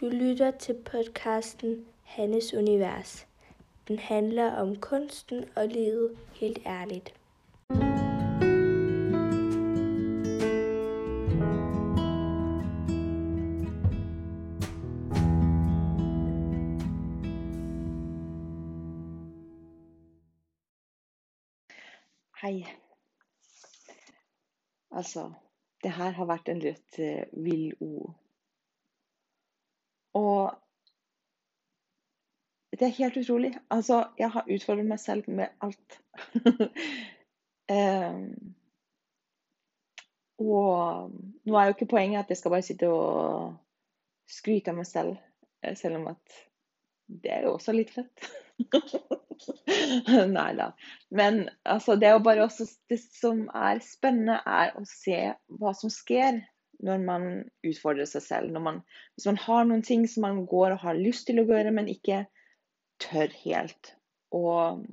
[0.00, 3.26] Du lytter til podcasten Hannes Univers.
[3.88, 7.14] Den handler om kunsten og livet helt ærligt.
[22.42, 22.66] Hei.
[24.90, 25.32] Altså,
[25.82, 28.14] det her har vært en litt eh, vill ord.
[30.18, 30.54] Og
[32.70, 33.52] det er helt utrolig.
[33.70, 36.00] Altså, jeg har utfordret meg selv med alt.
[37.70, 38.30] um,
[40.40, 41.10] og
[41.44, 43.56] nå er jo ikke poenget at jeg skal bare sitte og
[44.30, 45.18] skryte av meg selv,
[45.62, 46.38] eh, selv om at
[47.10, 48.30] det er jo også litt fett.
[50.36, 50.70] Nei da.
[51.10, 55.18] Men altså, det er jo bare også Det som er spennende, er å se
[55.60, 56.40] hva som skjer
[56.86, 57.26] når man
[57.66, 58.60] utfordrer seg selv.
[58.62, 58.82] Man,
[59.14, 61.90] hvis man har noen ting som man går og har lyst til å gjøre, men
[61.92, 62.24] ikke
[63.02, 63.94] tør helt.
[64.36, 64.84] Og,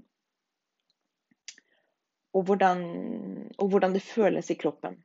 [2.33, 2.83] og, hvordan,
[3.57, 4.99] og hvordan det føles i kroppen.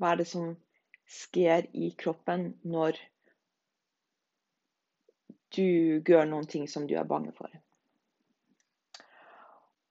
[0.00, 0.52] Hva er det som
[1.12, 2.98] skjer i kroppen når
[5.52, 7.52] du gjør noen ting som du er bange for.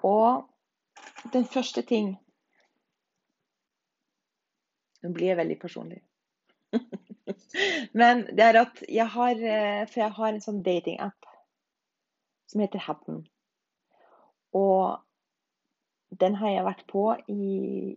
[0.07, 2.15] Og den første ting
[5.01, 5.97] Nå blir jeg veldig personlig.
[7.99, 11.29] Men det er at jeg har eh, For jeg har en sånn datingapp
[12.51, 13.21] som heter Happen.
[14.57, 14.99] Og
[16.19, 17.43] den har jeg vært på i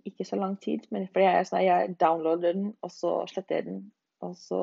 [0.07, 0.87] ikke så lang tid.
[0.95, 3.81] Men fordi jeg, sånn, jeg downloader den, og så sletter jeg den.
[4.23, 4.61] Og så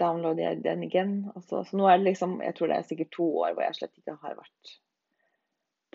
[0.00, 1.14] downloader jeg den igjen.
[1.46, 3.78] Så, så, nå er det liksom Jeg tror det er sikkert to år hvor jeg
[3.78, 4.76] slett ikke har vært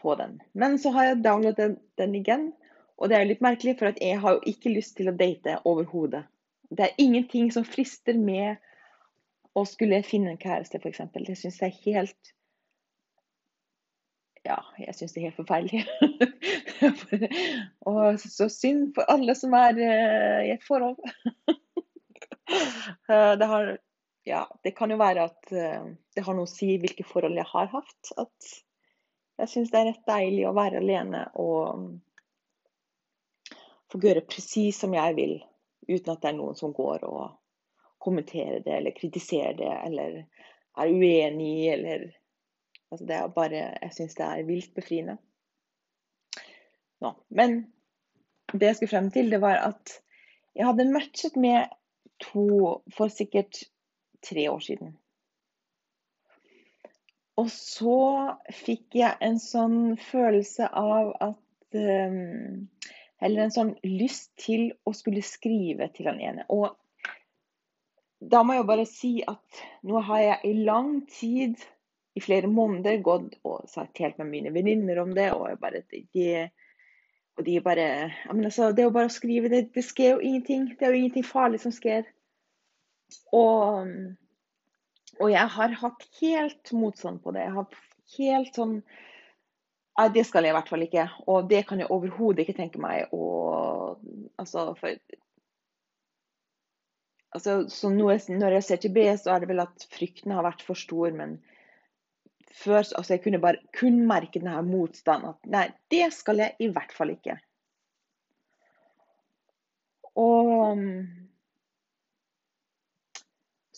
[0.01, 0.39] på den.
[0.57, 2.49] Men så har jeg downloadet den, den igjen.
[2.97, 5.59] Og det er jo litt merkelig, for jeg har jo ikke lyst til å date
[5.69, 6.25] overhodet.
[6.71, 8.61] Det er ingenting som frister med
[9.57, 11.01] å skulle finne en kjæreste, f.eks.
[11.11, 12.31] Det syns jeg er helt
[14.41, 15.81] ja, jeg syns det er helt forferdelig.
[17.89, 20.97] og så synd for alle som er uh, i et forhold.
[23.11, 23.69] uh, det, har,
[24.25, 27.49] ja, det kan jo være at uh, det har noe å si hvilke forhold jeg
[27.51, 28.13] har hatt.
[28.17, 28.55] At
[29.43, 31.85] jeg syns det er rett deilig å være alene og
[33.91, 35.37] få gjøre presis som jeg vil,
[35.87, 37.37] uten at det er noen som går og
[38.01, 40.23] kommenterer det eller kritiserer det eller
[40.81, 42.09] er uenig eller
[42.91, 45.13] Altså det er bare Jeg syns det er vilt befriende.
[46.99, 47.53] Nå, men
[48.51, 49.93] det jeg skulle frem til, det var at
[50.55, 51.71] jeg hadde matchet med
[52.19, 53.63] to for sikkert
[54.27, 54.97] tre år siden.
[57.39, 57.95] Og så
[58.53, 62.67] fikk jeg en sånn følelse av at um,
[63.21, 66.45] Eller en sånn lyst til å skulle skrive til han ene.
[66.49, 66.71] Og
[68.21, 71.61] da må jeg bare si at nå har jeg i lang tid
[72.17, 75.29] i flere måneder gått og sagt helt med mine venninner om det.
[75.33, 76.25] Og, bare, de,
[77.37, 77.87] og de bare
[78.29, 79.51] altså, Det er jo bare å skrive.
[79.53, 80.67] Det, det skjer jo ingenting.
[80.77, 82.09] Det er jo ingenting farlig som skjer.
[83.35, 83.95] Og,
[85.19, 87.47] og jeg har hatt helt motstand på det.
[87.47, 87.81] Jeg har
[88.17, 88.77] helt sånn
[89.99, 91.07] Nei, det skal jeg i hvert fall ikke.
[91.29, 93.27] Og det kan jeg overhodet ikke tenke meg å
[94.41, 94.95] Altså, for
[97.35, 100.79] altså, så når jeg ser tilbake, så er det vel at frykten har vært for
[100.79, 101.11] stor.
[101.13, 101.35] Men
[102.55, 105.35] før altså Jeg kunne bare kun merke denne motstanden.
[105.35, 107.37] At nei, det skal jeg i hvert fall ikke.
[110.17, 110.81] Og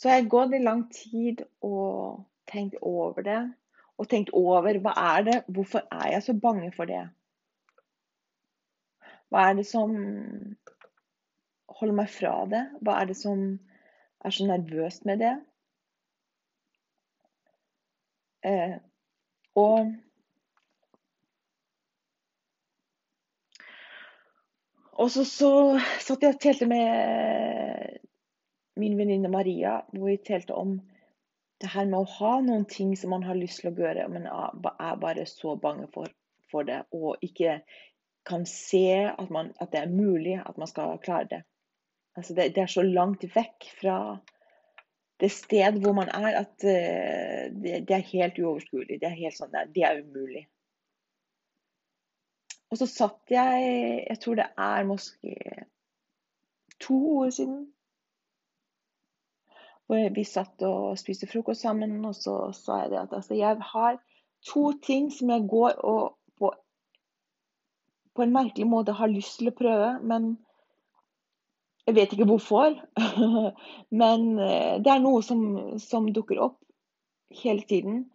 [0.03, 3.41] Så har jeg gått i lang tid og tenkt over det.
[4.01, 7.03] Og tenkt over hva er det, hvorfor er jeg så bange for det?
[9.29, 9.93] Hva er det som
[11.79, 12.63] holder meg fra det?
[12.81, 13.43] Hva er det som
[14.23, 15.35] er så nervøst med det?
[18.43, 18.79] Eh,
[19.55, 19.93] og
[24.93, 25.49] Og så, så
[26.05, 27.97] satt jeg og telte med
[28.77, 30.75] min venninne Maria, hvor vi telte om
[31.63, 34.27] det her med å ha noen ting som man har lyst til å gjøre, men
[34.27, 36.11] er bare så bange for,
[36.51, 37.61] for det, og ikke
[38.27, 41.41] kan se at, man, at, det er mulig at man skal klare det.
[42.19, 43.97] Altså det, det er så langt vekk fra
[45.23, 48.99] det sted hvor man er, at uh, det, det, er helt uoverskuelig.
[48.99, 50.45] Det er helt sånn der, det er umulig.
[52.73, 53.65] Og så satt jeg
[54.09, 55.35] Jeg tror det er måske
[56.81, 57.67] to år siden.
[59.91, 64.00] Vi satt og spiste frokost sammen, og så sa jeg det at altså, jeg har
[64.47, 66.52] to ting som jeg går og på,
[68.16, 70.35] på en merkelig måte har lyst til å prøve, men
[71.84, 72.78] Jeg vet ikke hvorfor,
[74.02, 75.41] men eh, det er noe som,
[75.84, 76.62] som dukker opp
[77.44, 78.06] hele tiden.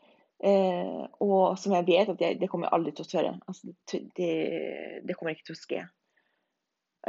[0.41, 3.33] Eh, og som jeg vet at jeg, det kommer jeg aldri til å tørre.
[3.45, 3.75] Altså,
[4.17, 4.31] det,
[5.05, 5.83] det, kommer ikke til å skje.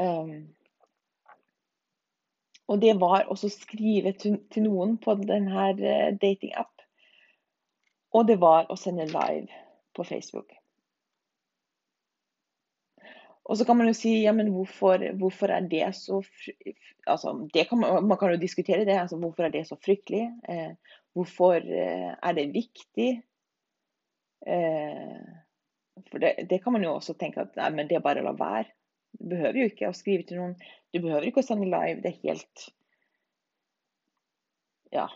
[0.04, 0.34] Um,
[2.69, 6.86] og det var også skrive til, til noen på denne eh, datingapp.
[8.13, 9.50] Og det var å sende live
[9.98, 10.54] på Facebook.
[13.50, 16.19] Og så kan man jo si ja, men hvorfor, hvorfor er det så
[17.10, 19.00] altså, det kan man, man, kan jo diskutere det.
[19.01, 20.27] altså Hvorfor er det så fryktelig?
[20.50, 20.74] Eh,
[21.18, 23.10] hvorfor eh, er det viktig?
[24.45, 25.22] Eh,
[26.12, 28.30] for det, det, kan man jo også tenke at nei, men det er bare å
[28.30, 28.69] la være.
[29.18, 30.56] Du behøver jo ikke å skrive til noen.
[30.94, 32.02] Du behøver ikke å sende live.
[32.04, 32.70] Det er helt
[34.94, 35.08] Ja.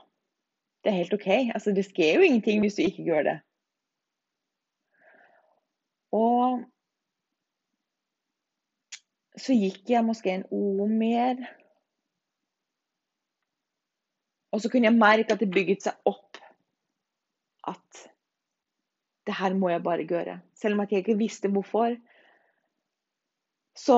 [0.84, 1.28] Det er helt OK.
[1.56, 3.38] Altså, det skjer jo ingenting hvis du ikke gjør det.
[6.14, 6.62] Og
[9.40, 11.40] så gikk jeg måske en ord mer.
[14.54, 16.38] Og så kunne jeg merke at det bygget seg opp
[17.68, 18.04] at
[19.26, 20.38] det her må jeg bare gjøre.
[20.54, 21.96] Selv om jeg ikke visste hvorfor,
[23.74, 23.98] så,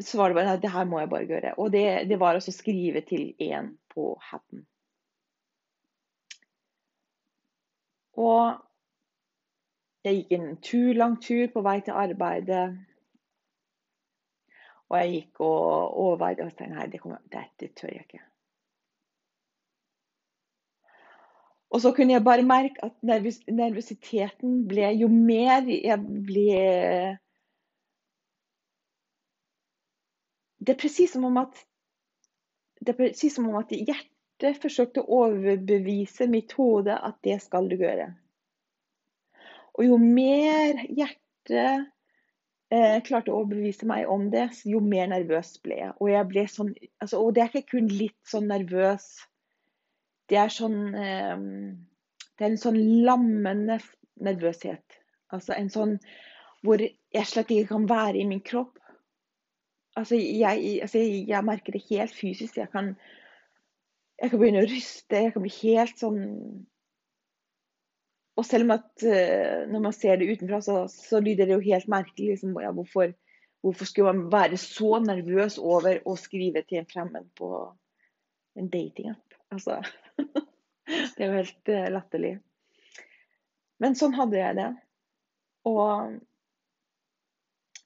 [0.00, 1.54] så var det bare det her må jeg bare gjøre.
[1.58, 4.62] Og det, det var å skrive til én på hatten.
[8.14, 8.60] Og
[10.04, 12.68] jeg gikk en tur, lang tur på vei til arbeidet.
[14.92, 18.22] Og jeg gikk og overveide og tenkte nei, det kommer, dette tør jeg ikke.
[21.74, 25.98] Og så kunne jeg bare merke at nervøs, nervøsiteten ble Jo mer jeg
[26.28, 26.44] ble
[30.64, 31.58] Det er presis som om at
[32.80, 37.68] det er presis som om at hjertet forsøkte å overbevise mitt hode at det skal
[37.70, 38.10] du gjøre.
[39.74, 41.88] Og jo mer hjertet
[42.70, 45.94] eh, klarte å overbevise meg om det, jo mer nervøs ble jeg.
[45.98, 49.08] Og, jeg ble sånn, altså, og det er ikke kun litt sånn nervøs.
[50.30, 51.48] Det er sånn eh,
[52.34, 53.78] Det er en sånn lammende
[54.24, 55.00] nervøshet.
[55.34, 55.98] Altså en sånn
[56.64, 58.78] hvor jeg slett ikke kan være i min kropp.
[59.94, 62.56] Altså jeg, altså jeg merker det helt fysisk.
[62.58, 62.94] Jeg kan,
[64.22, 65.20] jeg kan begynne å ryste.
[65.26, 66.22] Jeg kan bli helt sånn
[68.34, 71.66] og selv om at uh, når man ser det utenfra, så, så lyder det jo
[71.68, 72.32] helt merkelig.
[72.32, 73.12] Liksom, ja, hvorfor,
[73.62, 77.50] hvorfor, skulle man være så nervøs over å skrive til en fremmed på
[78.58, 79.38] en datingapp?
[79.54, 79.78] Altså,
[81.14, 82.34] det er jo helt uh, latterlig.
[83.82, 84.70] Men sånn hadde jeg det.
[85.70, 86.18] Og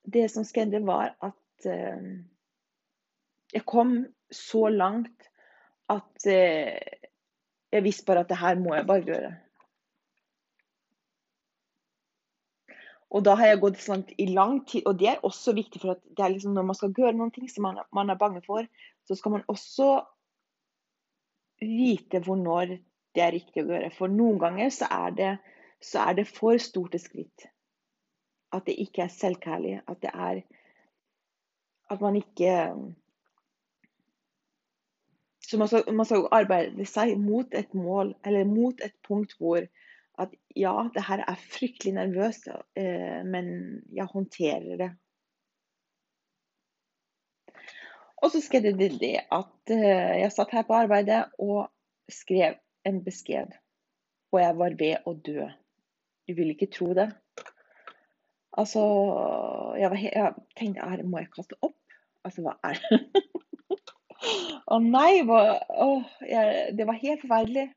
[0.08, 2.06] det som skjedde, var at uh,
[3.54, 3.98] jeg kom
[4.30, 5.28] så langt
[5.88, 9.30] at jeg visste bare at det her må jeg bare gjøre.
[13.08, 15.96] Og da har jeg gått sånn i lang tid, og det er også viktig, for
[15.96, 18.68] at liksom når man skal gjøre noen ting som man, man er bange for,
[19.08, 20.02] så skal man også
[21.64, 22.76] vite når
[23.16, 23.90] det er riktig å gjøre.
[23.96, 25.30] For noen ganger så er det,
[25.80, 27.48] så er det for stort et skritt.
[28.52, 29.78] At det ikke er selvkærlig.
[29.88, 30.42] At det er
[31.90, 32.54] At man ikke
[35.48, 39.64] Så man skal, man skal arbeide seg mot et mål, eller mot et punkt hvor
[40.18, 43.46] at ja, det her er fryktelig nervøst, eh, men
[43.94, 44.90] jeg håndterer det.
[48.18, 51.68] Og så skjedde det det at eh, jeg satt her på arbeidet og
[52.10, 52.58] skrev
[52.88, 53.54] en beskjed.
[54.32, 55.46] Og jeg var ved å dø.
[56.28, 57.08] Du vil ikke tro det.
[58.58, 58.82] Altså
[59.78, 61.77] Jeg, var, jeg tenkte her må jeg kaste opp?
[62.28, 63.24] Altså, hva er det?
[64.74, 65.20] Å nei!
[65.24, 65.42] Hva,
[65.80, 67.68] oh, jeg, det var helt forferdelig.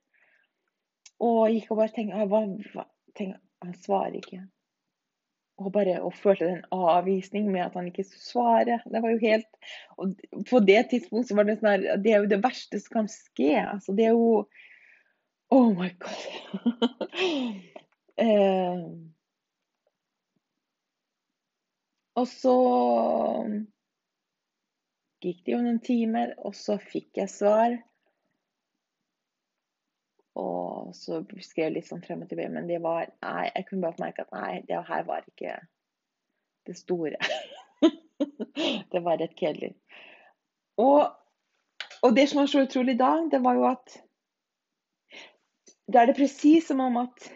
[1.21, 2.41] Og gikk og bare tenkte, hva,
[2.73, 4.41] hva, tenkte Han svarer ikke.
[5.61, 8.81] Og bare og følte en avvisning med at han ikke svarer.
[8.89, 9.47] Det var jo helt
[10.01, 10.15] og
[10.49, 13.53] På det tidspunktet var det sånn her Det er jo det verste som kan skje.
[13.61, 14.47] Altså, det er jo
[15.51, 16.21] Oh my God.
[18.25, 18.83] eh,
[22.15, 22.55] og så
[25.21, 27.77] gikk det jo noen timer, og så fikk jeg svar.
[30.41, 33.85] Og så skrev jeg litt sånn frem og tilbake, men det var Nei, jeg kunne
[33.85, 35.57] bare merke at nei, det her var ikke
[36.69, 37.19] det store.
[38.93, 39.73] det var rett kjedelig.
[40.79, 41.11] Og,
[42.01, 43.99] og, det som var så utrolig da, det var jo at
[45.91, 47.31] Da er det presis som om at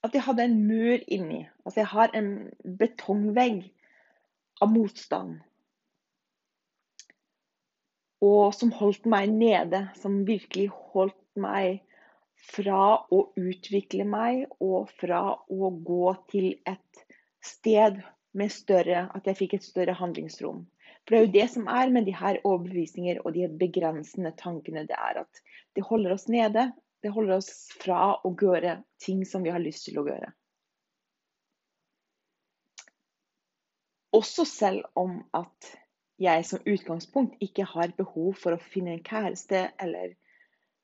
[0.00, 1.42] at jeg hadde en mur inni.
[1.66, 2.30] Altså jeg har en
[2.78, 3.66] betongvegg
[4.64, 5.34] av motstand.
[8.24, 9.86] Og som holdt meg nede.
[10.00, 11.80] Som virkelig holdt meg
[12.54, 17.04] fra å utvikle meg og fra å gå til et
[17.44, 18.00] sted
[18.36, 20.64] med større At jeg fikk et større handlingsrom.
[21.04, 24.84] For det er jo det som er med de her overbevisninger og de begrensende tankene.
[24.86, 25.40] Det er at
[25.74, 26.68] det holder oss nede.
[27.00, 27.50] Det holder oss
[27.80, 30.28] fra å gjøre ting som vi har lyst til å gjøre.
[34.14, 35.70] Også selv om at
[36.20, 40.12] jeg som utgangspunkt ikke har behov for å finne en kjæreste eller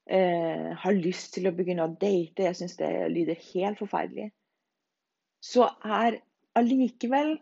[0.08, 4.30] eh, har lyst til å begynne å date, jeg syns det lyder helt forferdelig,
[5.44, 6.20] så er
[6.56, 7.36] allikevel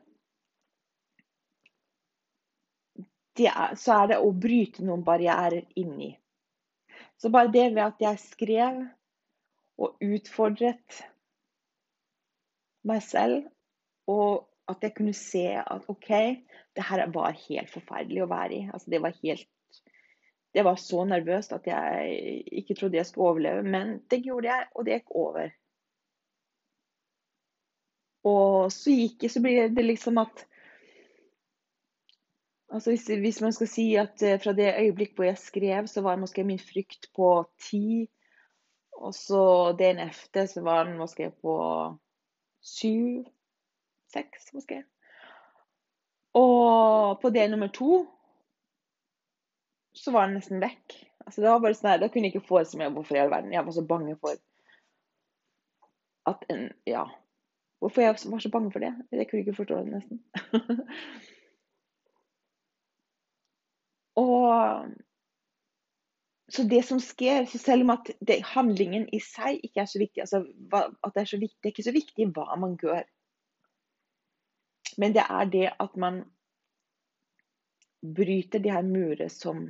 [3.35, 6.13] er, Så er det å bryte noen barrierer inni.
[7.19, 8.85] Så bare det ved at jeg skrev
[9.83, 11.01] og utfordret
[12.87, 13.49] meg selv
[14.07, 16.09] og at jeg kunne se at OK,
[16.77, 18.63] det her var helt forferdelig å være i.
[18.73, 19.49] Altså, det var helt
[20.55, 23.63] Det var så nervøst at jeg ikke trodde jeg skulle overleve.
[23.67, 25.49] Men det gjorde jeg, og det gikk over.
[28.25, 30.45] Og så gikk jeg, så blir det liksom at
[32.75, 36.01] Altså hvis, hvis, man skal si at eh, fra det øyeblikk hvor jeg skrev, så
[36.03, 38.09] var måske min frykt på ti.
[38.99, 41.55] Og så dagen efter så var den måske på
[42.63, 43.25] syv
[44.15, 44.83] seks, måske.
[46.35, 48.05] Og på del nummer to
[49.95, 50.97] så var den nesten vekk.
[51.27, 53.53] Altså, det var bare sånn, Da kunne jeg ikke forestille meg hvorfor i all verden.
[53.55, 54.35] Jeg var så bange for
[56.31, 57.05] at en Ja.
[57.79, 58.95] Hvorfor jeg var så bange for det?
[59.13, 60.19] Jeg kunne ikke forstå det nesten.
[64.25, 64.89] og
[66.55, 69.99] så det som skjer, så selv om at det, handlingen i seg ikke er så
[69.99, 70.45] viktig, altså
[71.05, 73.05] at det er så viktig, det er ikke så viktig hva man gjør.
[74.99, 76.23] Men det er det at man
[78.05, 79.67] bryter de her murer som,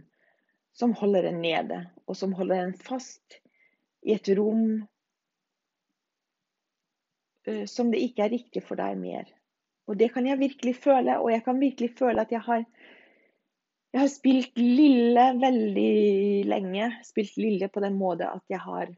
[0.74, 3.38] som holder en nede, og som holder en fast
[4.02, 4.82] i et rom
[7.48, 9.30] uh, som det ikke er riktig for deg mer.
[9.86, 12.64] Og det kan jeg virkelig føle, og jeg kan virkelig føle at jeg har
[13.94, 16.88] jeg har spilt lille veldig lenge.
[17.06, 18.88] Spilt lille på den måte at jeg har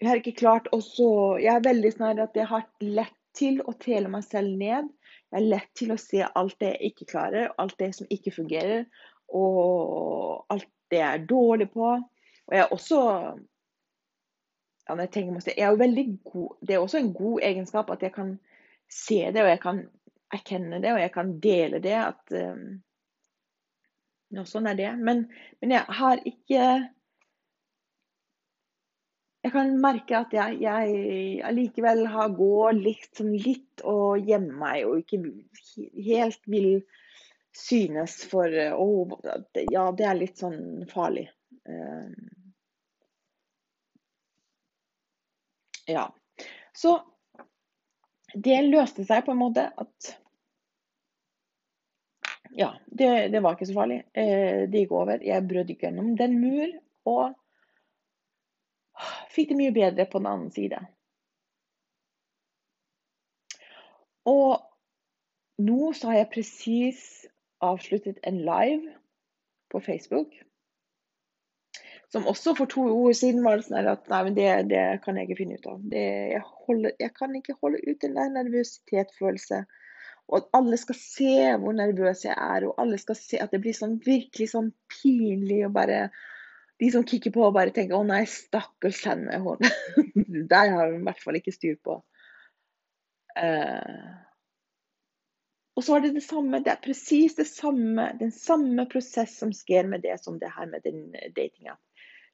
[0.00, 3.74] Jeg har ikke klart også Jeg er veldig sånn at jeg har lett til å
[3.78, 4.88] tele meg selv ned.
[5.30, 8.32] Jeg har lett til å se alt det jeg ikke klarer, alt det som ikke
[8.34, 8.88] fungerer,
[9.30, 11.92] og alt det jeg er dårlig på.
[12.50, 13.00] Og jeg er også
[14.90, 18.12] ja, jeg, tenker, jeg er veldig god, Det er også en god egenskap at jeg
[18.16, 18.34] kan
[18.90, 19.84] se det, og jeg kan
[20.34, 21.94] erkjenne det, og jeg kan dele det.
[21.94, 22.80] at um,
[24.46, 24.90] Sånn er det.
[24.98, 25.24] Men,
[25.62, 26.64] men jeg har ikke
[29.40, 32.04] jeg kan merke at jeg, jeg allikevel
[32.36, 35.20] går litt, sånn litt og gjemmer meg og ikke
[36.04, 36.82] helt vil
[37.56, 38.84] synes for Å,
[39.72, 41.24] Ja, det er litt sånn farlig.
[41.66, 42.12] Uh,
[45.88, 46.04] ja.
[46.76, 46.94] Så
[48.36, 50.14] det løste seg på en måte at
[52.54, 54.02] Ja, det, det var ikke så farlig.
[54.12, 55.24] Uh, det gikk over.
[55.24, 56.78] Jeg brøt ikke gjennom den mur.
[57.08, 57.39] og
[59.34, 60.80] fikk det mye bedre på den annen side.
[64.28, 64.60] Og
[65.60, 67.02] nå så har jeg presis
[67.64, 68.94] avsluttet en live
[69.72, 70.32] på Facebook.
[72.10, 75.18] Som også for to år siden var det sånn at nei, men det, det kan
[75.18, 75.82] jeg ikke finne ut av.
[75.92, 79.60] Det, jeg, holder, jeg, kan ikke holde ut den der nervøsitetsfølelse.
[80.30, 83.62] Og at alle skal se hvor nervøs jeg er, og alle skal se at det
[83.62, 86.02] blir sånn virkelig sånn pinlig og bare
[86.80, 89.58] de som kikker på og bare tenker 'Å nei, stakkars henne'.
[90.52, 92.00] Der har hun i hvert fall ikke styr på.
[93.36, 94.16] Uh,
[95.76, 99.52] og så er det det samme, det er presis det samme, den samme prosess som
[99.54, 101.76] skjer med det som det her med den datinga.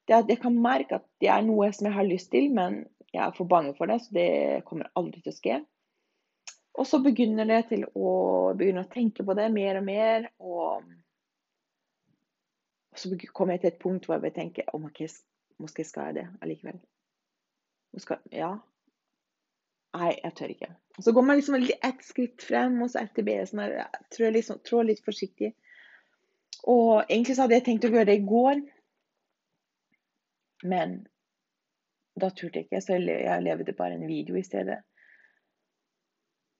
[0.07, 2.85] Det at jeg kan merke at det er noe som jeg har lyst til, men
[3.13, 5.59] jeg er for bange for det, så det kommer aldri til å skje.
[6.77, 8.11] Og så begynner det til å
[8.57, 10.31] begynne å tenke på det mer og mer.
[10.39, 10.83] og
[12.97, 15.09] og så kom jeg til et punkt hvor jeg tenker om okay,
[15.61, 16.81] måske skal jeg det allikevel.
[18.33, 18.57] Ja.
[19.97, 20.71] Nei, jeg tør ikke.
[21.01, 23.63] Så går man liksom ett skritt frem, og så ett det Sånn
[24.13, 25.53] trår, liksom, trår litt forsiktig.
[26.65, 28.61] Og egentlig så hadde jeg tenkt å gjøre det i går.
[30.65, 30.99] Men
[32.21, 34.81] da turte jeg ikke, så jeg levde bare en video i stedet.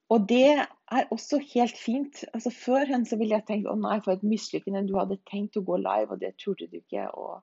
[0.09, 2.25] Og det er også helt fint.
[2.35, 4.87] Altså Førhen så ville jeg tenkt å nei, for et mislykkende.
[4.87, 7.11] Du hadde tenkt å gå live, og det turte du ikke.
[7.19, 7.43] Og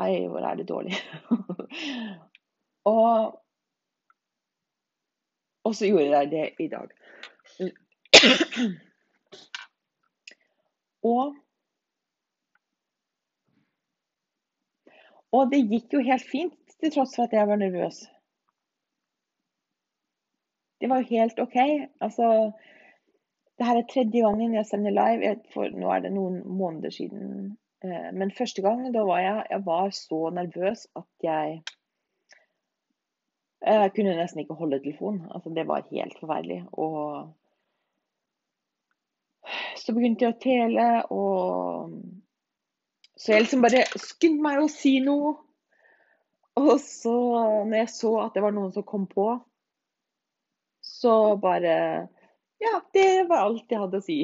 [0.00, 0.96] nei, hvor er det dårlig.
[2.92, 3.38] og,
[5.62, 6.88] og så gjorde jeg det i dag.
[11.14, 11.24] og
[15.36, 18.04] Og det gikk jo helt fint, til tross for at jeg var nervøs.
[20.80, 21.56] Det var jo helt OK.
[22.00, 22.52] Altså
[23.56, 25.36] det her er tredje gangen jeg sender live.
[25.54, 27.56] For nå er det noen måneder siden.
[27.84, 31.62] Eh, men første gang da var jeg, jeg var så nervøs at jeg
[33.66, 35.26] jeg kunne nesten ikke holde telefonen.
[35.34, 36.64] Altså, det var helt forferdelig.
[36.72, 37.32] Og
[39.76, 41.90] så begynte jeg å tele, og
[43.16, 45.30] Så jeg liksom bare skyndte meg å si noe.
[46.60, 47.14] Og så,
[47.64, 49.24] når jeg så at det var noen som kom på,
[51.00, 52.08] så bare
[52.58, 54.18] Ja, det var alt jeg hadde å si.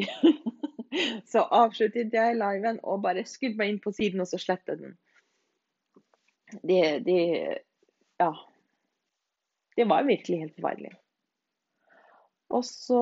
[1.33, 3.27] så avsluttet jeg liven og bare
[3.59, 4.97] meg inn på siden, og så slettet den.
[6.63, 7.21] Det, det
[8.21, 8.33] Ja.
[9.77, 10.93] Det var virkelig helt forferdelig.
[12.53, 13.01] Og så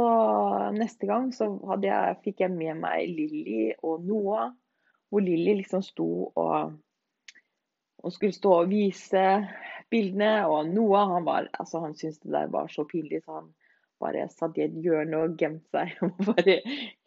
[0.71, 1.49] neste gang så
[1.83, 4.53] jeg, fikk jeg med meg Lilly og Noah.
[5.11, 6.07] Hvor Lilly liksom sto
[6.39, 6.77] og,
[7.99, 9.25] og skulle stå og vise
[9.91, 10.47] bildene.
[10.47, 13.51] Og Noah han, var, altså han syntes det der var så pinlig, så han
[14.01, 15.93] bare satt i et hjørne og gjemt seg.
[16.07, 16.59] Og bare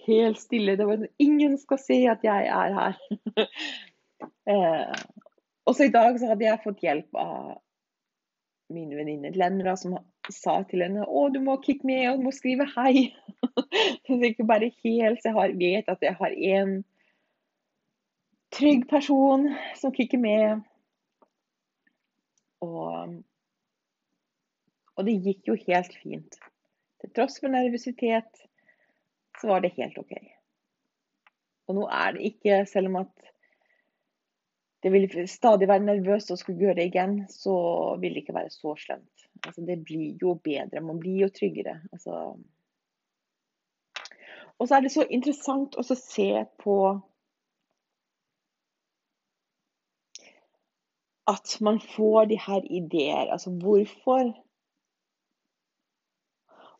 [0.07, 0.77] helt stille.
[0.79, 2.97] Det var sånn Ingen skal se at jeg er her.
[4.53, 5.03] eh,
[5.63, 7.53] og så i dag så hadde jeg fått hjelp av
[8.73, 9.95] mine venninner Lenra som
[10.31, 13.11] sa til henne å, du må kikke med og du må skrive hei.
[14.07, 16.77] så ikke bare helt, så jeg har, vet at jeg har en
[18.53, 20.63] trygg person som kicker med.
[22.63, 23.19] Og,
[24.95, 26.39] og det gikk jo helt fint.
[27.03, 28.45] Til tross for nervøsitet
[29.41, 30.13] så var det helt OK.
[31.67, 33.11] Og nå er det ikke, selv om at
[34.83, 37.53] det vil stadig være nervøst og skulle gjøre det igjen, så
[37.99, 39.27] vil det ikke være så slemt.
[39.45, 40.83] Altså, det blir jo bedre.
[40.83, 41.77] Man blir jo tryggere.
[41.91, 42.35] Altså.
[44.59, 46.29] Og så er det så interessant å se
[46.63, 46.77] på
[51.31, 53.31] at man får de her ideer.
[53.31, 54.33] Altså hvorfor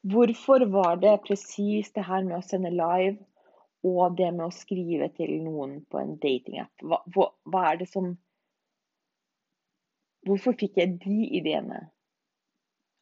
[0.03, 3.21] Hvorfor var det presis det her med å sende live
[3.83, 6.71] og det med å skrive til noen på en datingapp.
[6.83, 8.13] Hva, hva, hva er det som
[10.23, 11.81] Hvorfor fikk jeg de ideene?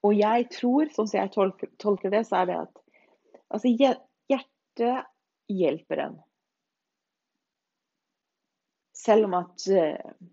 [0.02, 2.80] Og jeg tror, sånn som jeg tolker, tolker det, så er det at
[3.54, 5.06] altså, hjertet
[5.46, 6.16] hjelper en.
[8.98, 10.26] Selv om at, uh,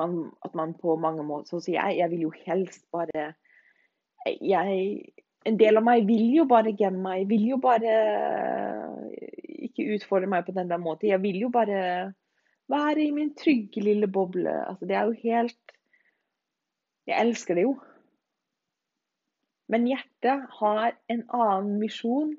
[0.00, 0.16] man,
[0.48, 3.34] at man på mange måter Sånn som jeg, jeg vil jo helst bare
[4.40, 5.12] jeg,
[5.48, 7.28] En del av meg vil jo bare gemme meg.
[7.30, 7.92] Vil jo bare
[9.70, 11.08] ikke utfordre meg på den der måten.
[11.08, 12.12] Jeg vil jo bare
[12.70, 14.52] være i min trygge lille boble.
[14.68, 15.76] Altså, det er jo helt
[17.08, 17.78] Jeg elsker det jo.
[19.70, 22.34] Men hjertet har en annen misjon.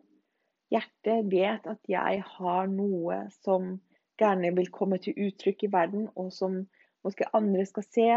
[0.72, 3.74] Hjertet vet at jeg har noe som
[4.22, 6.62] gjerne vil komme til uttrykk i verden, og som
[7.04, 8.08] måske andre skal se.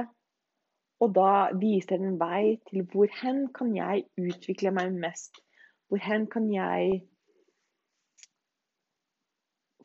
[1.03, 5.41] Og da viser den vei til hvor hen kan jeg utvikle meg mest?
[5.89, 7.03] Hvor hen kan jeg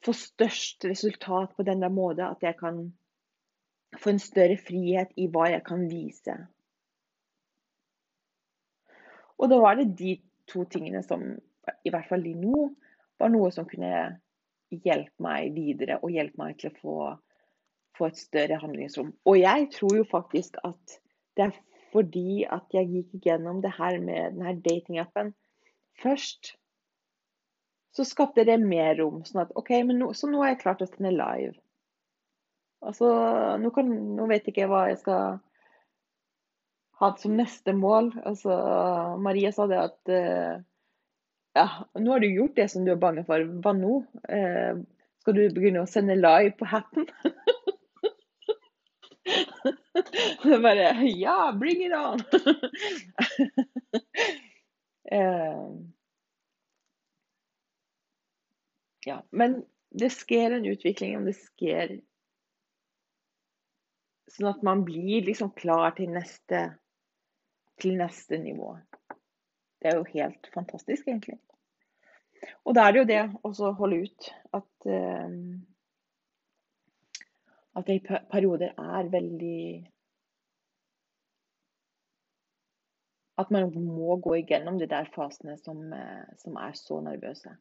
[0.05, 2.85] få størst resultat på den måten at jeg kan
[3.99, 6.35] få en større frihet i hva jeg kan vise.
[9.39, 10.15] Og da var det de
[10.51, 11.23] to tingene som,
[11.83, 12.69] i hvert fall de nå,
[13.19, 14.19] var noe som kunne
[14.69, 16.97] hjelpe meg videre og hjelpe meg til å få,
[17.99, 19.12] få et større handlingsrom.
[19.27, 20.99] Og jeg tror jo faktisk at
[21.38, 21.59] det er
[21.93, 25.33] fordi at jeg gikk igjennom det her med denne datingappen
[26.01, 26.53] først
[27.95, 29.23] så skapte det mer rom.
[29.25, 31.55] Sånn at OK, nå, så nå har jeg klart å sende live.
[32.85, 33.09] Altså,
[33.59, 35.39] nå, kan, nå vet jeg ikke hva jeg skal
[37.01, 38.13] ha som neste mål.
[38.27, 38.55] Altså,
[39.19, 40.62] Maria sa det at uh,
[41.57, 41.67] ja,
[41.99, 43.43] nå har du gjort det som du er bange for.
[43.63, 43.99] Hva nå?
[44.29, 44.85] Uh,
[45.19, 47.09] skal du begynne å sende live på Happen?
[50.65, 52.19] bare Ja, bring it on!
[55.12, 55.71] uh,
[59.05, 61.99] ja, men det skjer en utvikling, om det skjer
[64.29, 66.65] sånn at man blir liksom klar til neste,
[67.81, 68.75] til neste nivå.
[69.79, 71.39] Det er jo helt fantastisk, egentlig.
[72.67, 75.31] Og da er det jo det å holde ut at uh,
[77.79, 79.63] at jeg i perioder er veldig
[83.39, 87.53] At man må gå igjennom de der fasene som, uh, som er så nervøse.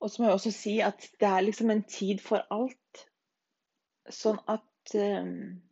[0.00, 3.06] Og så må jeg også si at det er liksom en tid for alt.
[4.12, 5.62] Sånn at um,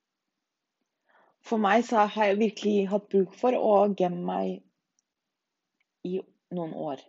[1.45, 6.17] For meg så har jeg virkelig hatt bruk for å gemme meg i
[6.57, 7.05] noen år.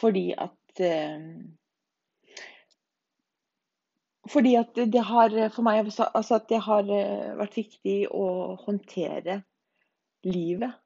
[0.00, 1.26] Fordi at um,
[4.30, 6.86] fordi at det har for meg altså at det har
[7.40, 8.26] vært viktig å
[8.62, 9.40] håndtere
[10.24, 10.76] livet.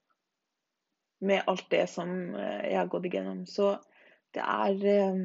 [1.25, 3.45] Med alt det som eh, jeg har gått igjennom.
[3.49, 3.75] Så
[4.35, 5.21] det er eh,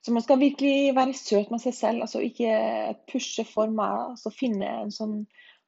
[0.00, 2.00] Så man skal virkelig være søt med seg selv.
[2.06, 4.14] altså Ikke pushe for meg.
[4.14, 5.16] altså Finne en sånn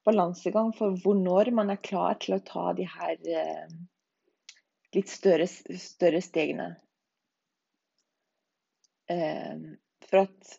[0.06, 3.74] balansegang for hvor når man er klar til å ta de her eh,
[4.96, 6.72] litt større, større stegene.
[9.10, 9.70] Eh,
[10.08, 10.58] for at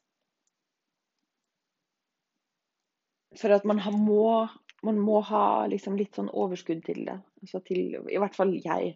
[3.34, 4.46] For at man må,
[4.86, 7.16] man må ha liksom litt sånn overskudd til det.
[7.42, 8.92] Altså til, I hvert fall jeg.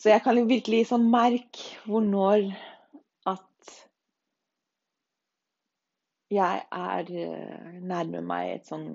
[0.00, 2.46] Så jeg kan virkelig sånn merke hvor når
[3.28, 3.74] at
[6.34, 8.88] jeg er eh, nærmer meg et sånn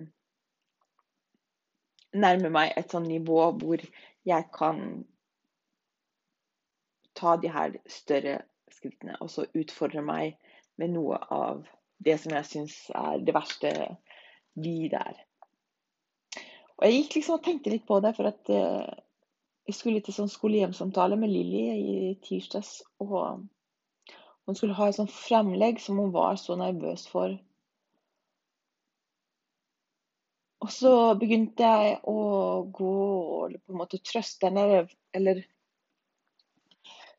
[2.20, 3.82] Nærmer meg et sånn nivå hvor
[4.26, 4.80] jeg kan
[7.20, 8.40] ta de her større
[8.74, 10.40] skrittene og så utfordre meg
[10.82, 11.68] med noe av
[12.06, 13.74] det som jeg syns er det verste
[14.58, 15.20] vi der.
[16.80, 19.00] Og jeg gikk liksom og tenkte litt på det, for at eh,
[19.68, 20.32] jeg skulle til sånn
[21.20, 22.80] med Lilly i tirsdags.
[23.04, 23.44] Og
[24.50, 27.36] hun skulle ha et sånt fremlegg som hun var så nervøs for.
[30.66, 32.16] Og så begynte jeg å
[32.74, 32.96] gå
[33.46, 35.44] og på en måte trøste henne, eller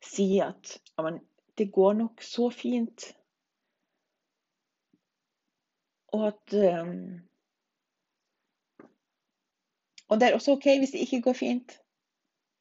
[0.03, 1.21] si at ja, men
[1.57, 3.07] det går nok så fint.
[6.11, 7.21] Og at um,
[10.11, 11.79] Og det er også OK hvis det ikke går fint.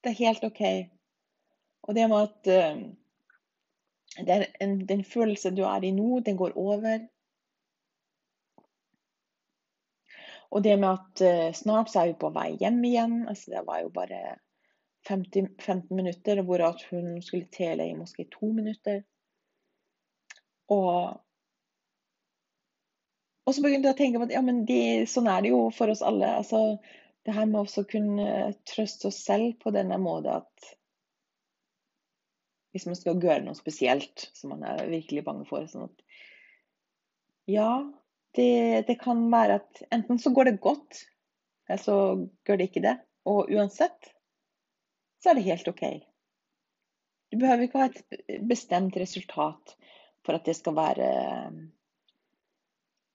[0.04, 0.62] Det er helt OK.
[1.82, 2.84] Og det med at um,
[4.18, 7.06] en, den følelsen du er i nå, den går over.
[10.50, 13.16] Og det med at uh, snart så er vi på vei hjem igjen.
[13.30, 14.36] Altså, det var jo bare
[15.08, 19.02] 50, 15 minutter, hvor hun skulle tele i måske to minutter.
[20.70, 21.20] Og,
[23.46, 25.62] og så begynte jeg å tenke på at ja, men de, sånn er det jo
[25.74, 26.34] for oss alle.
[26.42, 26.78] Altså,
[27.26, 30.70] det her med å kunne trøste oss selv på denne måten at
[32.74, 36.06] hvis man skal gjøre noe spesielt som man er virkelig bange for sånn at
[37.50, 37.82] Ja,
[38.36, 41.00] det, det kan være at enten så går det godt,
[41.66, 41.96] eller så
[42.46, 42.92] gjør det ikke det.
[43.26, 44.12] Og uansett
[45.18, 45.82] så er det helt OK.
[47.30, 49.74] Du behøver ikke ha et bestemt resultat
[50.26, 51.10] for at det skal være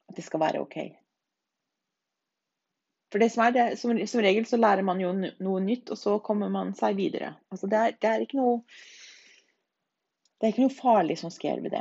[0.10, 0.78] at det skal være OK.
[3.12, 6.00] For det som er det, som, som, regel så lærer man jo noe nytt, og
[6.00, 7.36] så kommer man seg videre.
[7.54, 8.58] Altså det, er, det, er, ikke noe
[10.46, 11.80] Det er ikke noe farlig som skjer ved det.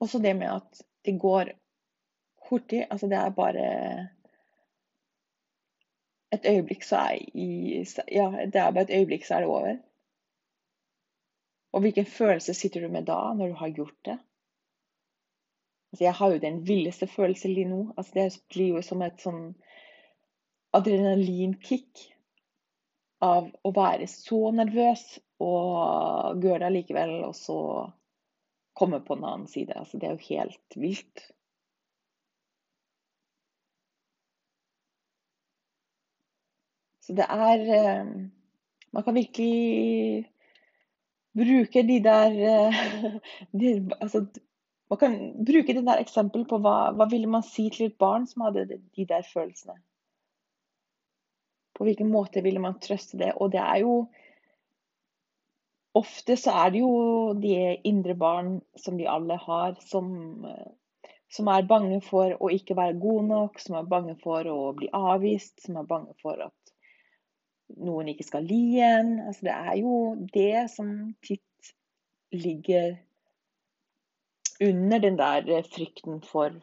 [0.00, 1.50] Også det med at det går
[2.48, 2.86] hurtig.
[2.86, 3.66] Altså det er bare
[6.32, 9.76] et øyeblikk så er i, Ja, det er bare et øyeblikk, så er det over.
[11.72, 14.18] Og hvilken følelse sitter du med da, når du har gjort det?
[15.92, 17.92] Altså, jeg har jo den villeste følelsen lige nå.
[17.96, 19.52] Altså, det blir jo som et sånn
[20.72, 22.08] adrenalinkick
[23.24, 25.04] av å være så nervøs
[25.42, 27.58] og gjøre det allikevel, og så
[28.78, 29.74] komme på en annen side.
[29.74, 31.24] Altså, det er jo helt vilt.
[37.08, 38.08] Så det er eh,
[38.92, 40.28] Man kan virkelig
[41.36, 42.80] bruke de der eh,
[43.60, 44.26] de, altså,
[44.90, 48.26] Man kan bruke det der eksempelet på hva, hva ville man si til et barn
[48.26, 49.80] som hadde de der følelsene.
[51.78, 53.32] På hvilken måte ville man trøste det?
[53.38, 54.00] Og det er jo
[55.98, 56.90] Ofte så er det jo
[57.40, 57.54] de
[57.88, 63.00] indre barn som de alle har, som, eh, som er bange for å ikke være
[63.02, 66.72] god nok, som er bange for å bli avvist, som er bange for at
[67.88, 69.16] noen ikke skal li en.
[69.26, 69.96] Altså, det er jo
[70.36, 70.92] det som
[71.24, 71.72] titt
[72.36, 72.98] ligger
[74.60, 76.54] under den der frykten for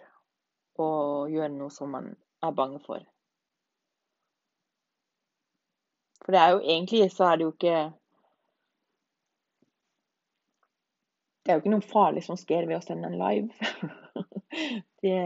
[0.79, 0.89] å
[1.31, 3.03] gjøre noe som man er bange for.
[6.25, 7.77] For det er jo egentlig så er det jo ikke
[11.45, 13.51] Det er jo ikke noe farlig som skjer ved å sende en live.
[15.05, 15.19] det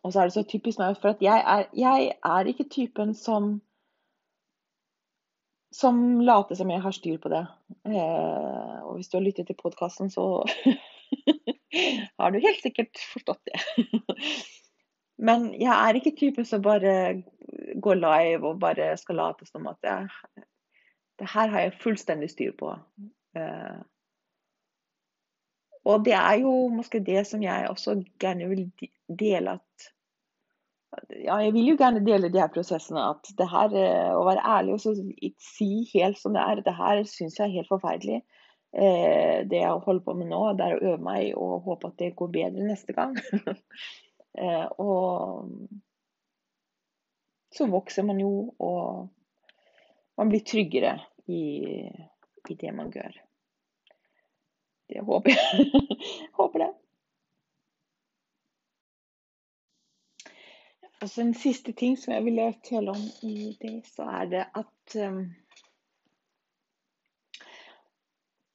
[0.00, 3.12] og så er det så typisk meg, for at jeg er, jeg er ikke typen
[3.14, 3.58] som
[5.70, 7.44] som later som jeg har styr på det.
[7.86, 10.42] Eh, og hvis du har lyttet til podkasten, så
[12.18, 13.60] har du helt sikkert forstått det.
[15.28, 17.22] Men jeg er ikke typen som bare
[17.80, 20.08] går live og bare skal late som at jeg,
[21.20, 22.74] det her har jeg fullstendig styr på.
[23.36, 23.80] Eh,
[25.84, 28.68] og det er jo kanskje det som jeg også gjerne vil
[29.08, 29.90] dele at
[31.22, 33.02] ja, jeg vil jo gjerne dele de her prosessene.
[33.14, 34.80] At det her, eh, å være ærlig og
[35.38, 38.22] si helt som det er, det her syns jeg er helt forferdelig.
[38.70, 42.02] Eh, det jeg holder på med nå, det er å øve meg og håpe at
[42.02, 43.16] det går bedre neste gang.
[44.82, 45.46] og
[47.54, 49.08] så vokser man jo, og
[50.18, 50.94] man blir tryggere
[51.26, 51.42] i,
[52.48, 53.16] i det man gjør.
[54.90, 55.66] Det håper jeg.
[56.38, 56.70] håper det.
[61.00, 64.42] Og så En siste ting som jeg ville tale om i det, så er det
[64.54, 65.22] at um,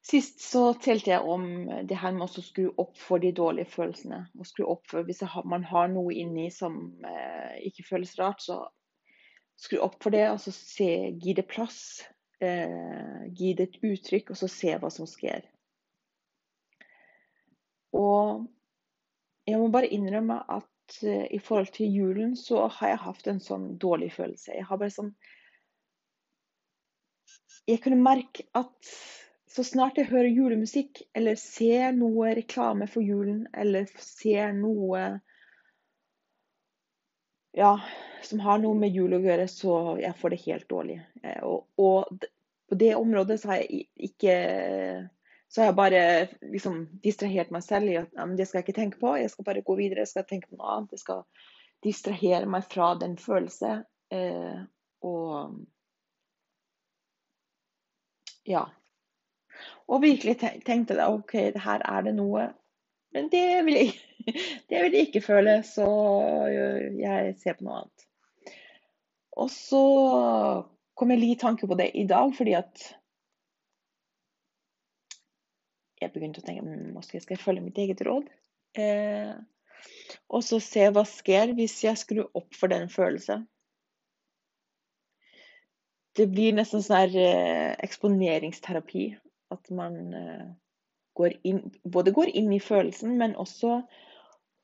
[0.05, 1.45] Sist så telte jeg om
[1.89, 4.19] det her med å skru opp for de dårlige følelsene.
[4.37, 8.59] og skru opp for Hvis man har noe inni som eh, ikke føles rart, så
[9.59, 10.91] skru opp for det, og så se,
[11.21, 12.03] gi det plass.
[12.43, 15.45] Eh, gi det et uttrykk, og så se hva som skjer.
[17.95, 18.45] Og
[19.47, 23.41] jeg må bare innrømme at eh, i forhold til julen så har jeg hatt en
[23.43, 24.55] sånn dårlig følelse.
[24.57, 25.15] Jeg har bare sånn
[27.65, 28.91] Jeg kunne merke at
[29.49, 35.05] så snart jeg hører julemusikk eller ser noe reklame for julen eller ser noe
[37.55, 37.73] ja,
[38.25, 40.97] som har noe med jul å gjøre, så jeg får det helt dårlig.
[41.23, 42.25] Eh, og, og
[42.69, 44.37] på det området så har jeg ikke
[45.47, 45.99] så har jeg bare
[46.51, 49.13] liksom distrahert meg selv i at det skal jeg ikke tenke på.
[49.21, 50.95] Jeg skal bare gå videre, jeg skal tenke på noe annet.
[50.97, 51.21] Jeg skal
[51.85, 53.85] distrahere meg fra den følelsen.
[54.11, 54.57] Eh,
[55.05, 55.61] og
[58.49, 58.65] ja.
[59.87, 62.49] Og virkelig tenkte jeg OK, her er det noe.
[63.15, 63.93] Men det vil jeg,
[64.69, 65.87] det vil jeg ikke føle, så
[66.97, 68.05] jeg ser på noe annet.
[69.35, 69.81] Og så
[70.95, 72.85] kom jeg litt i tanke på det i dag, fordi at
[76.01, 78.29] jeg begynte å tenke måske skal jeg følge mitt eget råd.
[78.79, 79.35] Eh,
[80.31, 83.45] og så se hva skjer hvis jeg skrur opp for den følelsen.
[86.15, 89.07] Det blir nesten sånn her eh, eksponeringsterapi.
[89.53, 90.45] At man eh,
[91.19, 93.81] går inn, både går inn i følelsen, men også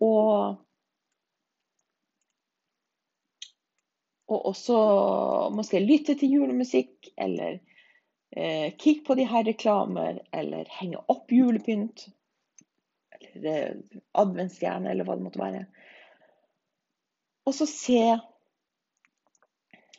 [0.01, 0.11] å
[4.31, 4.75] Og også
[5.51, 7.57] måske lytte til julemusikk, eller
[8.35, 12.07] Eh, kikke på de her reklamer, eller henge opp julepynt.
[13.19, 15.65] Eller eh, adventsstjerne, eller hva det måtte være.
[17.43, 18.03] Og så se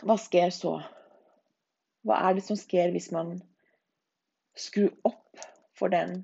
[0.03, 0.79] hva skjer så.
[2.09, 3.37] Hva er det som skjer hvis man
[4.59, 5.45] skrur opp
[5.77, 6.23] for den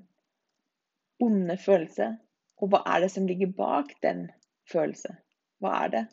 [1.21, 2.15] onde følelse?
[2.59, 4.27] Og hva er det som ligger bak den
[4.71, 5.15] følelse?
[5.63, 6.05] Hva er det?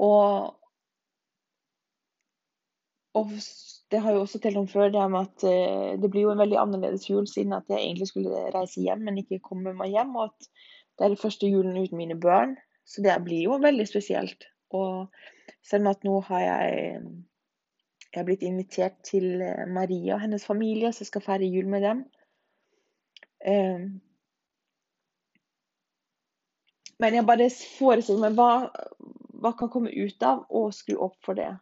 [0.00, 0.56] Og
[3.18, 3.30] og
[3.90, 6.38] det har jo også telt om før, det med at eh, det blir jo en
[6.38, 10.14] veldig annerledes jul siden at jeg egentlig skulle reise hjem, men ikke komme meg hjem.
[10.14, 12.54] Og at det er den første julen uten mine barn.
[12.86, 14.46] Så det blir jo veldig spesielt.
[14.70, 15.10] Og
[15.66, 17.02] selv om at nå har jeg
[18.10, 21.68] jeg har blitt invitert til eh, Maria og hennes familie, så jeg skal feire jul
[21.70, 22.04] med dem.
[23.46, 23.84] Eh,
[27.00, 28.50] men jeg bare forestiller meg hva,
[29.40, 31.52] hva kan komme ut av å skru opp for det.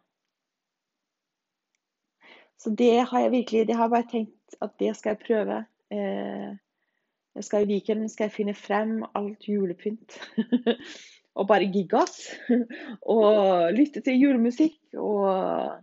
[2.59, 5.61] Så det har jeg virkelig Det har jeg bare tenkt at det skal jeg prøve.
[5.93, 6.49] Eh,
[7.37, 10.17] jeg skal I weekenden skal jeg finne frem alt julepynt.
[11.39, 12.25] og bare gigge oss.
[13.15, 14.81] og lytte til julemusikk.
[14.97, 15.79] Og,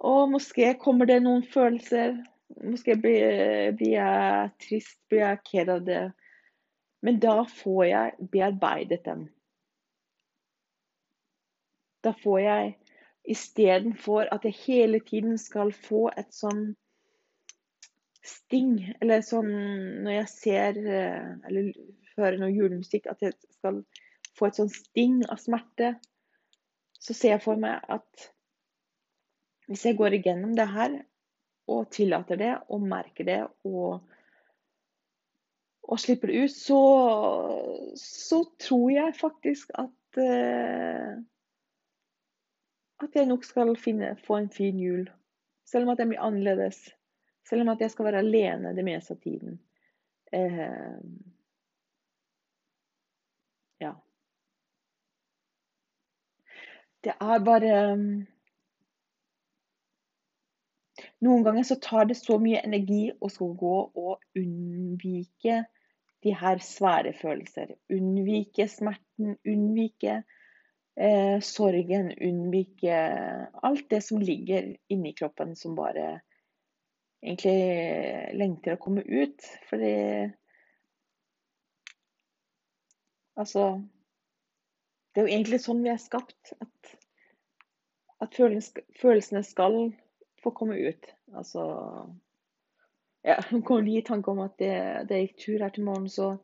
[0.00, 2.18] og måske kommer det noen følelser.
[2.64, 6.02] Måske blir, blir jeg trist, blir jeg ked av det.
[7.02, 9.26] Men da får jeg bearbeidet dem.
[12.04, 12.76] Da får jeg
[13.28, 16.70] Istedenfor at jeg hele tiden skal få et sånn
[18.24, 18.78] sting.
[19.02, 19.50] Eller sånn
[20.06, 21.68] når jeg ser eh, eller
[22.16, 23.82] hører noe julemusikk, at jeg skal
[24.38, 25.92] få et sånn sting av smerte.
[26.96, 28.30] Så ser jeg for meg at
[29.68, 30.94] hvis jeg går igjennom det her
[31.68, 34.00] og tillater det og merker det og,
[35.84, 36.82] og slipper det ut, så,
[38.00, 41.18] så tror jeg faktisk at uh,
[42.98, 45.04] at jeg nok skal finne, få en fin jul.
[45.68, 46.88] Selv om at den blir annerledes.
[47.48, 49.60] Selv om at jeg skal være alene det meste av tiden.
[50.32, 50.98] Uh,
[53.80, 53.92] ja.
[57.04, 57.76] Det er bare
[61.24, 65.64] Noen ganger så tar det så mye energi å skulle gå og unnvike
[66.22, 67.74] de her svære følelser.
[67.94, 70.20] Unnvike smerten, unnvike
[70.98, 73.02] eh, sorgen, unnvike
[73.66, 76.20] alt det som ligger inni kroppen som bare
[77.22, 79.50] egentlig lengter å komme ut.
[79.70, 79.94] Fordi
[83.38, 83.68] Altså
[85.14, 86.54] Det er jo egentlig sånn vi er skapt.
[86.62, 86.94] At,
[88.22, 89.92] at følelsene skal
[90.42, 91.10] få komme ut.
[91.36, 91.64] Altså
[93.26, 94.76] ja, kom de i tanke om at det,
[95.10, 96.36] det gikk tur her til morgen, så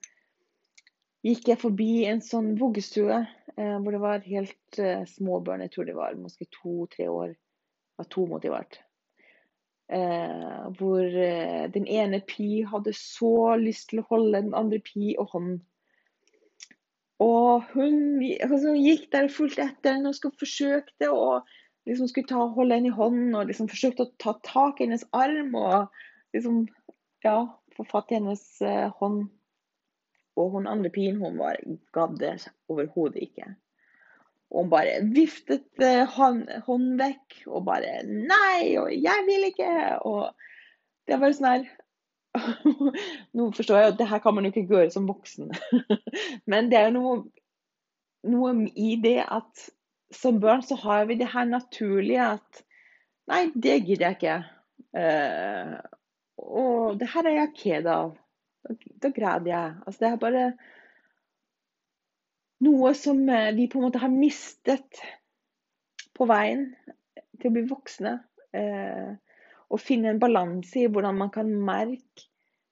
[1.24, 5.64] gikk jeg forbi en sånn voggestue eh, hvor det var helt eh, små barn.
[5.64, 7.36] Jeg tror det var måske to-tre år.
[7.98, 8.80] Var to måtte det vært.
[9.92, 15.14] Eh, hvor eh, den ene pi hadde så lyst til å holde den andre pi
[15.20, 15.62] og hånden.
[17.22, 21.44] Og hun altså, gikk der og fulgte etter henne og skulle forsøkte å
[21.86, 25.04] liksom skulle ta, holde henne i hånden og liksom forsøkte å ta tak i hennes
[25.16, 25.92] arm og
[26.36, 26.64] liksom
[27.24, 27.38] ja,
[27.76, 29.28] få fatt i hennes eh, hånd.
[30.40, 31.60] Og hun andre pigen hun var
[31.94, 32.34] gadd det
[32.72, 33.52] overhodet ikke.
[34.50, 40.30] Og hun bare viftet eh, hånden vekk og bare 'Nei, og jeg vil ikke!' Og
[41.08, 41.64] det var sånn her
[43.36, 45.52] Nå forstår jeg at det her kan man jo ikke gjøre som voksen.
[46.50, 47.16] Men det er jo noe,
[48.26, 49.68] noe i det at
[50.16, 52.64] som barn så har vi det her naturlige at
[53.24, 54.32] Nei, det gidder jeg ikke.
[54.92, 55.78] Uh,
[56.44, 58.10] og det her er jeg ked av.
[58.64, 59.70] Da, da græder jeg.
[59.86, 60.42] Altså, det er bare
[62.64, 65.00] noe som eh, vi på en måte har mistet
[66.16, 66.66] på veien
[67.40, 68.18] til å bli voksne.
[68.52, 69.16] Uh,
[69.72, 72.28] og finne en balanse i hvordan man kan merke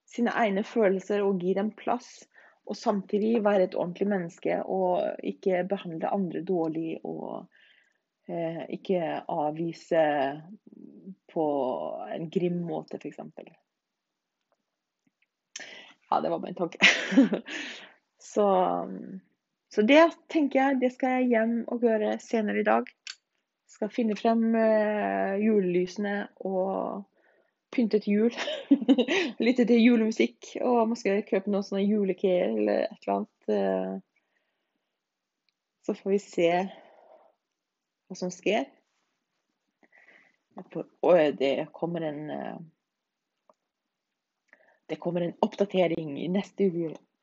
[0.07, 2.23] sine egne følelser og gi dem plass.
[2.63, 7.45] Og samtidig være et ordentlig menneske og ikke behandle andre dårlig og
[8.29, 10.05] eh, ikke avvise
[11.33, 11.45] på
[12.15, 13.19] en grim måte, f.eks.
[16.09, 16.79] Ja, det var bare en tanke.
[18.31, 18.47] så,
[19.69, 22.87] så, det tenker jeg, det skal jeg hjem og gjøre senere i dag.
[23.73, 27.03] Skal finne frem eh, julelysene og
[27.73, 28.33] pynte til jul.
[29.41, 33.41] Lytte til julemusikk og måske kjøpe noen sånne julekeer eller et eller annet.
[33.49, 33.93] Uh,
[35.83, 36.49] så får vi se
[38.07, 38.65] hva som skjer.
[40.55, 42.57] Og det kommer en uh,
[44.89, 46.69] det kommer en oppdatering i neste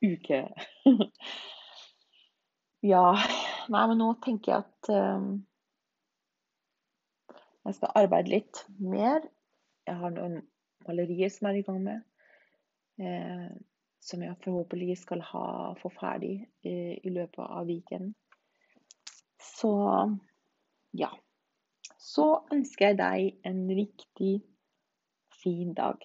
[0.02, 0.48] uke.
[2.92, 3.06] ja
[3.70, 5.44] Nei, men nå tenker jeg at um,
[7.68, 9.20] jeg skal arbeide litt mer.
[9.88, 10.40] Jeg har noen
[10.86, 12.06] malerier som er i gang med.
[13.00, 13.50] Eh,
[14.00, 15.46] som jeg forhåpentlig skal ha,
[15.80, 18.14] få ferdig eh, i løpet av weekenden.
[19.40, 19.72] Så
[20.96, 21.10] ja.
[22.00, 24.40] Så ønsker jeg deg en riktig
[25.42, 26.00] fin dag.